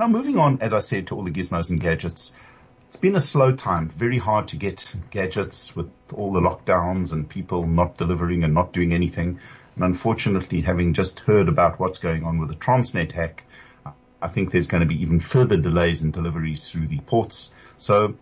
[0.00, 2.32] Now moving on, as I said, to all the gizmos and gadgets.
[2.90, 7.28] It's been a slow time, very hard to get gadgets with all the lockdowns and
[7.28, 9.38] people not delivering and not doing anything.
[9.76, 13.44] And unfortunately, having just heard about what's going on with the Transnet hack,
[14.20, 17.50] I think there's going to be even further delays in deliveries through the ports.
[17.78, 18.16] So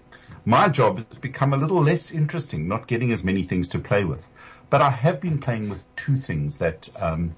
[0.44, 4.04] my job has become a little less interesting, not getting as many things to play
[4.04, 4.22] with.
[4.68, 7.34] But I have been playing with two things that um,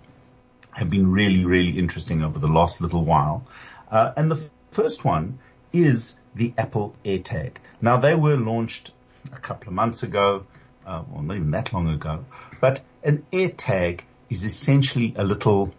[0.72, 3.46] have been really, really interesting over the last little while.
[3.88, 5.38] Uh, and the first one
[5.72, 7.56] is the Apple AirTag.
[7.80, 8.92] Now they were launched
[9.32, 10.46] a couple of months ago,
[10.86, 12.24] uh, well not even that long ago,
[12.60, 15.74] but an AirTag is essentially a little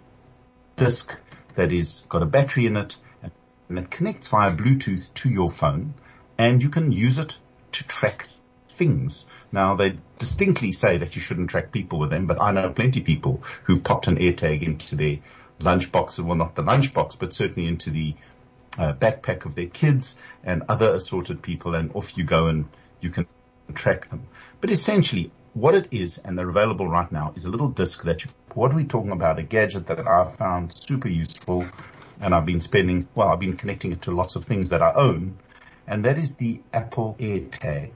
[0.75, 1.15] disc
[1.55, 2.97] that is got a battery in it
[3.69, 5.93] and it connects via Bluetooth to your phone
[6.37, 7.37] and you can use it
[7.71, 8.27] to track
[8.73, 9.25] things.
[9.51, 12.99] Now they distinctly say that you shouldn't track people with them, but I know plenty
[12.99, 15.19] of people who've popped an AirTag into their
[15.59, 18.15] lunchbox, well not the lunchbox, but certainly into the
[18.79, 22.65] uh, backpack of their kids and other assorted people and off you go and
[23.01, 23.27] you can
[23.73, 24.27] track them.
[24.59, 28.23] But essentially what it is, and they're available right now, is a little disc that
[28.23, 29.39] you, what are we talking about?
[29.39, 31.65] A gadget that I've found super useful
[32.21, 34.93] and I've been spending, well, I've been connecting it to lots of things that I
[34.93, 35.37] own,
[35.87, 37.91] and that is the Apple AirTag.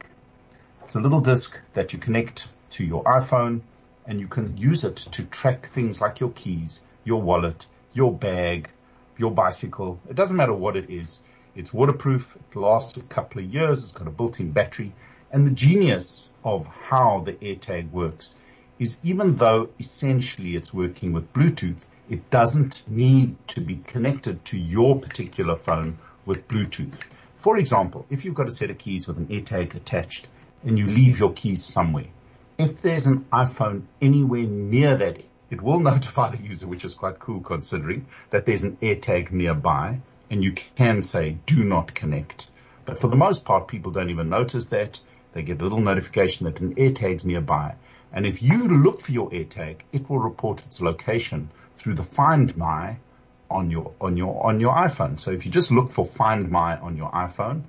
[0.84, 3.62] It's a little disc that you connect to your iPhone
[4.06, 8.70] and you can use it to track things like your keys, your wallet, your bag,
[9.18, 10.00] your bicycle.
[10.10, 11.20] It doesn't matter what it is.
[11.56, 12.36] It's waterproof.
[12.36, 13.84] It lasts a couple of years.
[13.84, 14.94] It's got a built-in battery.
[15.32, 18.36] And the genius of how the AirTag works
[18.78, 24.58] is even though essentially it's working with Bluetooth, it doesn't need to be connected to
[24.58, 27.00] your particular phone with Bluetooth.
[27.38, 30.28] For example, if you've got a set of keys with an AirTag attached
[30.64, 32.08] and you leave your keys somewhere,
[32.58, 37.20] if there's an iPhone anywhere near that, it will notify the user, which is quite
[37.20, 42.48] cool considering that there's an AirTag nearby and you can say do not connect.
[42.86, 45.00] But for the most part, people don't even notice that.
[45.34, 47.76] They get a little notification that an AirTag's nearby.
[48.14, 52.56] And if you look for your AirTag, it will report its location through the Find
[52.56, 52.98] My
[53.50, 55.20] on your, on your, on your iPhone.
[55.20, 57.64] So if you just look for Find My on your iPhone,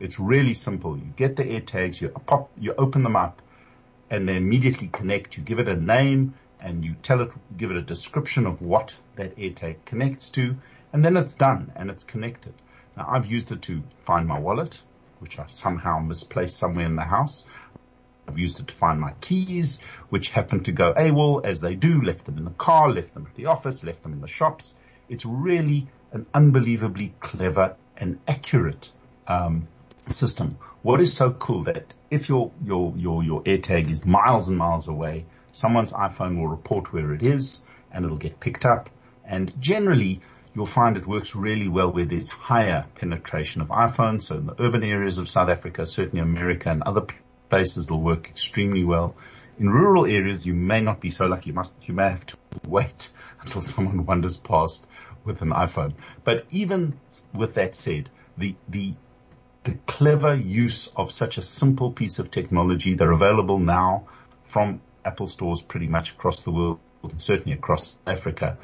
[0.00, 0.96] it's really simple.
[0.96, 3.42] You get the AirTags, you pop, you open them up
[4.10, 5.36] and they immediately connect.
[5.36, 8.96] You give it a name and you tell it, give it a description of what
[9.16, 10.56] that AirTag connects to
[10.92, 12.54] and then it's done and it's connected.
[12.96, 14.80] Now I've used it to find my wallet,
[15.20, 17.44] which I somehow misplaced somewhere in the house.
[18.26, 22.02] I've used it to find my keys, which happened to go AWOL as they do,
[22.02, 24.74] left them in the car, left them at the office, left them in the shops.
[25.08, 28.90] It's really an unbelievably clever and accurate
[29.26, 29.66] um,
[30.08, 30.58] system.
[30.82, 34.88] What is so cool that if your your your your AirTag is miles and miles
[34.88, 38.90] away, someone's iPhone will report where it is, and it'll get picked up.
[39.24, 40.20] And generally,
[40.54, 44.24] you'll find it works really well where there's higher penetration of iPhones.
[44.24, 47.06] So in the urban areas of South Africa, certainly America and other
[47.48, 49.14] places, it'll work extremely well.
[49.58, 51.50] In rural areas, you may not be so lucky.
[51.50, 54.86] You must, you may have to wait until someone wanders past
[55.24, 55.94] with an iPhone.
[56.24, 56.98] But even
[57.34, 58.94] with that said, the, the,
[59.64, 64.08] the clever use of such a simple piece of technology, they're available now
[64.48, 68.58] from Apple stores pretty much across the world, and certainly across Africa.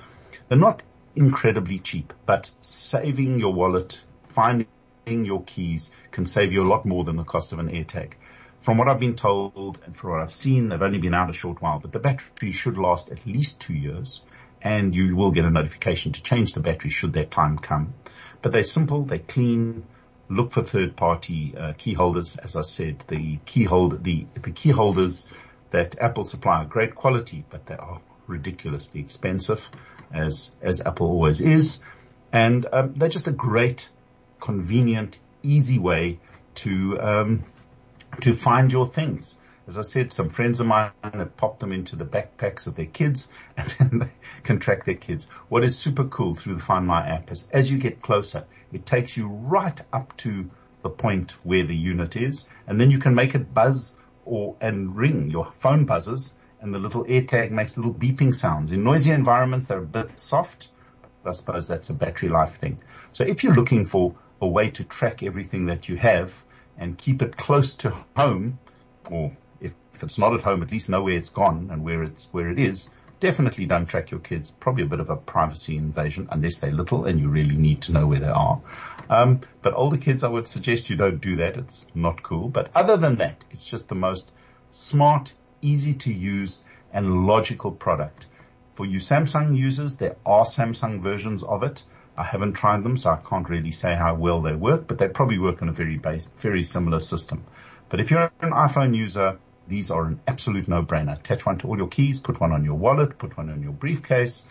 [0.49, 0.83] They're not
[1.17, 4.67] incredibly cheap, but saving your wallet, finding
[5.07, 8.15] your keys can save you a lot more than the cost of an AirTag.
[8.63, 11.35] From what I've been told and from what I've seen, they've only been out a
[11.35, 14.23] short while, but the battery should last at least two years
[14.65, 17.93] and you will get a notification to change the battery should that time come.
[18.41, 19.85] But they're simple, they're clean.
[20.31, 22.37] Look for third party uh, key holders.
[22.43, 25.27] As I said, the key holder, the, the key holders
[25.75, 29.69] that Apple supply great quality, but they are ridiculously expensive
[30.13, 31.81] as, as Apple always is.
[32.33, 33.89] And um, they're just a great,
[34.41, 36.21] convenient, easy way
[36.57, 37.45] to, um,
[38.21, 39.37] to find your things.
[39.67, 42.87] As I said, some friends of mine have popped them into the backpacks of their
[42.87, 44.13] kids and then they
[44.45, 45.27] can track their kids.
[45.49, 48.87] What is super cool through the Find My app is as you get closer, it
[48.87, 50.49] takes you right up to
[50.83, 53.93] the point where the unit is and then you can make it buzz
[54.25, 55.31] or, and ring.
[55.31, 58.73] Your phone buzzes and the little AirTag makes little beeping sounds.
[58.73, 60.69] In noisy environments, they're a bit soft.
[61.25, 62.79] I suppose that's a battery life thing.
[63.13, 66.33] So if you're looking for a way to track everything that you have
[66.79, 68.59] and keep it close to home,
[69.11, 72.03] or if, if it's not at home, at least know where it's gone and where
[72.03, 72.89] it's, where it is,
[73.21, 74.51] definitely don't track your kids.
[74.51, 77.93] Probably a bit of a privacy invasion unless they're little and you really need to
[77.93, 78.61] know where they are.
[79.09, 81.57] Um, but older kids, I would suggest you don't do that.
[81.57, 82.49] It's not cool.
[82.49, 84.33] But other than that, it's just the most
[84.71, 86.59] smart, easy to use
[86.93, 88.27] and logical product.
[88.75, 91.83] For you Samsung users, there are Samsung versions of it.
[92.17, 95.09] I haven't tried them, so I can't really say how well they work, but they
[95.09, 97.45] probably work on a very base, very similar system.
[97.89, 101.19] But if you're an iPhone user, these are an absolute no-brainer.
[101.19, 103.73] Attach one to all your keys, put one on your wallet, put one on your
[103.73, 104.43] briefcase,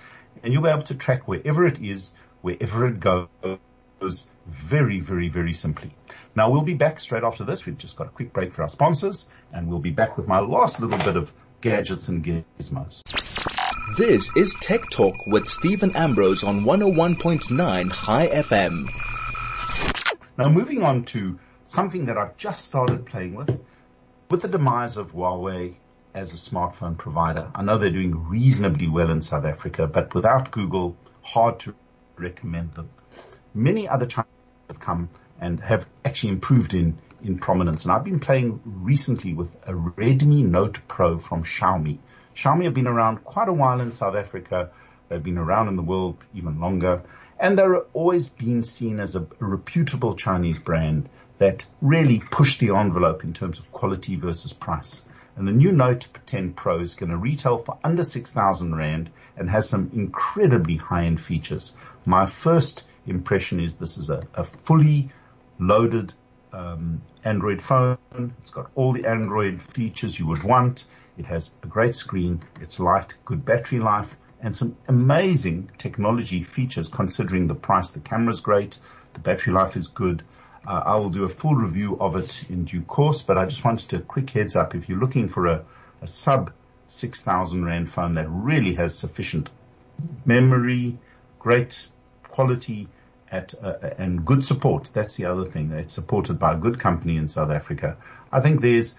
[0.41, 3.27] and you'll be able to track wherever it is, wherever it goes,
[4.47, 5.95] very, very, very simply.
[6.35, 7.65] Now we'll be back straight after this.
[7.65, 10.39] We've just got a quick break for our sponsors and we'll be back with my
[10.39, 13.01] last little bit of gadgets and gizmos.
[13.97, 18.89] This is Tech Talk with Stephen Ambrose on 101.9 Chai FM.
[20.37, 23.63] Now moving on to something that I've just started playing with.
[24.33, 25.75] With the demise of Huawei
[26.15, 30.49] as a smartphone provider, I know they're doing reasonably well in South Africa, but without
[30.49, 31.75] Google, hard to
[32.17, 32.89] recommend them.
[33.53, 34.31] Many other Chinese
[34.69, 35.09] have come
[35.39, 37.83] and have actually improved in, in prominence.
[37.83, 41.99] And I've been playing recently with a Redmi Note Pro from Xiaomi.
[42.35, 44.71] Xiaomi have been around quite a while in South Africa.
[45.09, 47.03] They've been around in the world even longer.
[47.39, 51.07] And they're always been seen as a reputable Chinese brand
[51.43, 55.01] that really push the envelope in terms of quality versus price.
[55.35, 59.49] And the new Note 10 Pro is going to retail for under 6,000 Rand and
[59.49, 61.73] has some incredibly high-end features.
[62.05, 65.11] My first impression is this is a, a fully
[65.59, 66.13] loaded
[66.53, 67.97] um, Android phone.
[68.39, 70.85] It's got all the Android features you would want.
[71.17, 72.41] It has a great screen.
[72.61, 77.91] It's light, good battery life, and some amazing technology features considering the price.
[77.91, 78.79] The camera's great.
[79.11, 80.23] The battery life is good.
[80.65, 83.63] Uh, I will do a full review of it in due course, but I just
[83.63, 84.75] wanted a quick heads up.
[84.75, 85.65] If you're looking for a,
[86.01, 86.51] a sub
[86.87, 89.49] 6,000 Rand phone that really has sufficient
[90.25, 90.97] memory,
[91.39, 91.87] great
[92.23, 92.87] quality,
[93.33, 94.91] at, uh, and good support.
[94.93, 95.71] That's the other thing.
[95.71, 97.97] It's supported by a good company in South Africa.
[98.31, 98.95] I think there's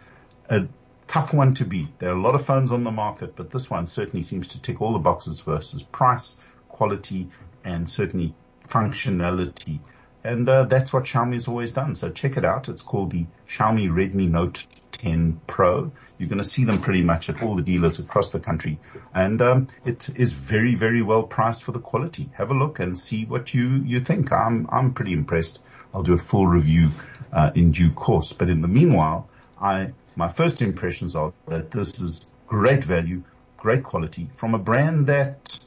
[0.51, 0.67] a
[1.07, 1.99] tough one to beat.
[2.01, 4.61] There are a lot of phones on the market, but this one certainly seems to
[4.61, 6.37] tick all the boxes versus price,
[6.69, 7.29] quality,
[7.65, 8.35] and certainly
[8.69, 9.79] functionality.
[10.25, 11.95] And uh, that's what Xiaomi has always done.
[11.95, 12.69] So check it out.
[12.69, 15.93] It's called the Xiaomi Redmi Note 10 Pro.
[16.17, 18.79] You're going to see them pretty much at all the dealers across the country.
[19.15, 22.31] And um, it is very, very well priced for the quality.
[22.35, 24.33] Have a look and see what you, you think.
[24.33, 25.61] I'm, I'm pretty impressed.
[25.93, 26.91] I'll do a full review
[27.33, 28.33] uh, in due course.
[28.33, 29.29] But in the meanwhile,
[29.61, 33.25] I my first impressions are that this is great value,
[33.57, 35.59] great quality from a brand that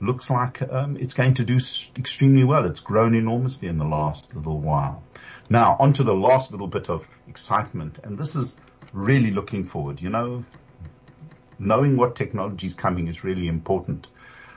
[0.00, 1.58] looks like um, it's going to do
[1.96, 2.64] extremely well.
[2.66, 5.02] It's grown enormously in the last little while.
[5.48, 8.56] Now, onto the last little bit of excitement, and this is
[8.92, 10.00] really looking forward.
[10.00, 10.44] You know,
[11.58, 14.08] knowing what technology is coming is really important.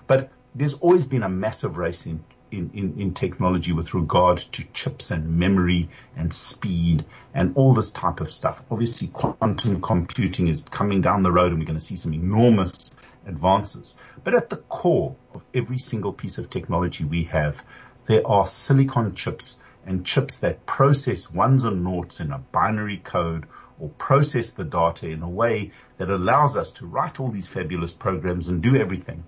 [0.07, 4.63] But there's always been a massive race in, in, in, in, technology with regard to
[4.73, 8.61] chips and memory and speed and all this type of stuff.
[8.71, 12.89] Obviously, quantum computing is coming down the road and we're going to see some enormous
[13.25, 13.95] advances.
[14.23, 17.61] But at the core of every single piece of technology we have,
[18.07, 23.45] there are silicon chips and chips that process ones and noughts in a binary code
[23.79, 27.91] or process the data in a way that allows us to write all these fabulous
[27.91, 29.23] programs and do everything.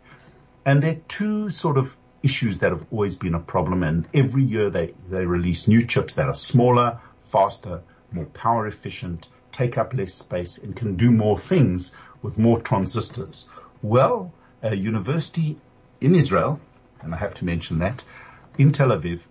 [0.65, 4.43] And there are two sort of issues that have always been a problem and every
[4.43, 7.81] year they, they release new chips that are smaller, faster,
[8.11, 13.47] more power efficient, take up less space and can do more things with more transistors.
[13.83, 15.57] Well, a university
[15.99, 16.61] in Israel,
[17.01, 18.03] and I have to mention that,
[18.55, 19.21] in Tel Aviv,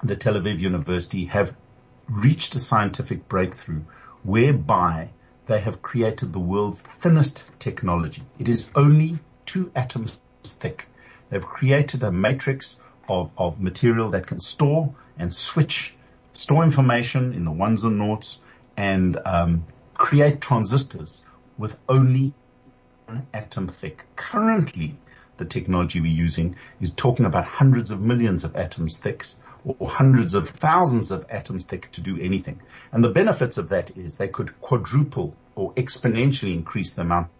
[0.00, 1.56] the Tel Aviv University have
[2.08, 3.82] reached a scientific breakthrough
[4.22, 5.08] whereby
[5.46, 8.22] they have created the world's thinnest technology.
[8.38, 10.86] It is only two atoms thick.
[11.30, 12.76] They've created a matrix
[13.08, 15.94] of, of material that can store and switch,
[16.32, 18.38] store information in the ones and noughts
[18.76, 21.22] and um, create transistors
[21.58, 22.34] with only
[23.06, 24.04] one atom thick.
[24.16, 24.96] Currently,
[25.36, 29.24] the technology we're using is talking about hundreds of millions of atoms thick
[29.64, 32.60] or hundreds of thousands of atoms thick to do anything.
[32.92, 37.30] And the benefits of that is they could quadruple or exponentially increase the amount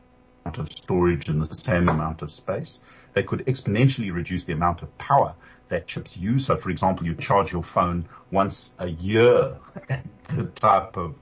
[0.45, 2.81] of storage in the same amount of space.
[3.13, 5.35] They could exponentially reduce the amount of power
[5.69, 6.47] that chips use.
[6.47, 9.57] So for example, you charge your phone once a year,
[9.89, 11.15] at the type of,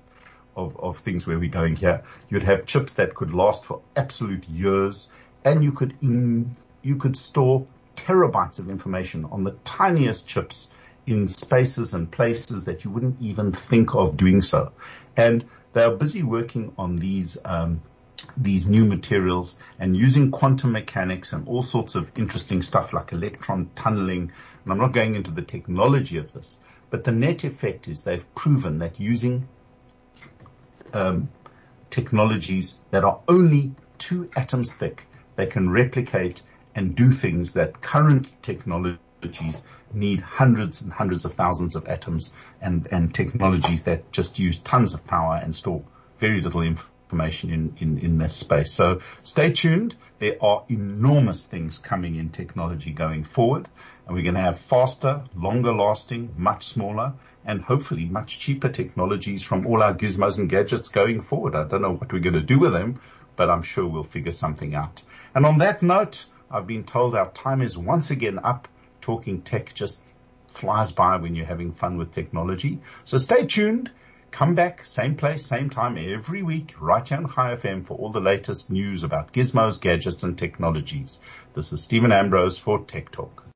[0.57, 2.03] of, of things where we're going here.
[2.29, 5.09] You'd have chips that could last for absolute years
[5.45, 10.69] and you could in, you could store terabytes of information on the tiniest chips
[11.07, 14.73] in spaces and places that you wouldn't even think of doing so.
[15.17, 17.83] And they are busy working on these um,
[18.37, 23.69] these new materials and using quantum mechanics and all sorts of interesting stuff like electron
[23.75, 24.31] tunneling.
[24.63, 26.59] And I'm not going into the technology of this,
[26.91, 29.49] but the net effect is they've proven that using
[30.93, 31.29] um,
[31.91, 35.05] technologies that are only two atoms thick,
[35.37, 36.43] they can replicate
[36.75, 39.63] and do things that current technologies
[39.93, 44.95] need hundreds and hundreds of thousands of atoms and, and technologies that just use tons
[44.95, 45.83] of power and store
[46.19, 48.73] very little information in, in, in this space.
[48.73, 49.95] So stay tuned.
[50.19, 53.69] There are enormous things coming in technology going forward
[54.07, 57.15] and we're going to have faster, longer lasting, much smaller
[57.45, 61.55] and hopefully much cheaper technologies from all our gizmos and gadgets going forward.
[61.55, 63.01] I don't know what we're going to do with them,
[63.37, 65.03] but I'm sure we'll figure something out.
[65.35, 68.69] And on that note, I've been told our time is once again up
[69.01, 70.01] talking tech just
[70.49, 72.81] flies by when you're having fun with technology.
[73.05, 73.91] So stay tuned.
[74.31, 78.13] Come back, same place, same time every week, right here on Chai FM for all
[78.13, 81.19] the latest news about gizmos, gadgets and technologies.
[81.55, 83.45] This is Stephen Ambrose for Tech Talk.